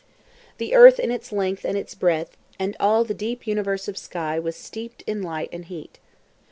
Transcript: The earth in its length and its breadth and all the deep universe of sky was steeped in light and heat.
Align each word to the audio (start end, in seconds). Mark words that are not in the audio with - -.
The 0.57 0.73
earth 0.73 0.99
in 0.99 1.11
its 1.11 1.31
length 1.31 1.63
and 1.63 1.77
its 1.77 1.93
breadth 1.93 2.35
and 2.57 2.75
all 2.79 3.03
the 3.03 3.13
deep 3.13 3.45
universe 3.45 3.87
of 3.87 3.99
sky 3.99 4.39
was 4.39 4.55
steeped 4.55 5.03
in 5.05 5.21
light 5.21 5.49
and 5.53 5.63
heat. 5.65 5.99